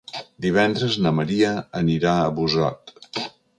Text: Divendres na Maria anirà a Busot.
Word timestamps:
Divendres 0.45 0.95
na 1.07 1.11
Maria 1.17 1.53
anirà 1.83 2.17
a 2.25 2.35
Busot. 2.41 2.97